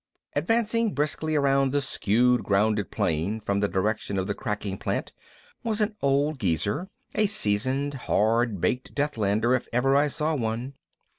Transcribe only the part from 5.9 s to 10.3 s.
old geezer, a seasoned, hard baked Deathlander if I ever